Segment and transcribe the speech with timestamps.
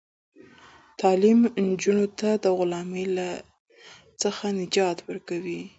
[1.01, 3.05] تعلیم نجونو ته د غلامۍ
[4.21, 5.61] څخه نجات ورکوي.